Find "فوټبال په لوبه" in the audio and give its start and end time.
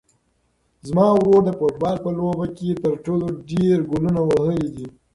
1.59-2.45